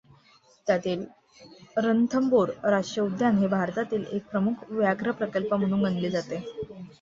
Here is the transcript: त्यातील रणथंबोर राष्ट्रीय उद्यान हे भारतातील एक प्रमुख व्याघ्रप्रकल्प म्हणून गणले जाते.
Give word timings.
त्यातील 0.67 1.03
रणथंबोर 1.77 2.49
राष्ट्रीय 2.65 3.05
उद्यान 3.05 3.37
हे 3.37 3.47
भारतातील 3.49 4.05
एक 4.11 4.25
प्रमुख 4.31 4.63
व्याघ्रप्रकल्प 4.71 5.53
म्हणून 5.53 5.83
गणले 5.83 6.09
जाते. 6.11 6.43